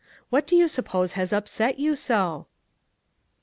[0.31, 2.47] What do you suppose has upset you so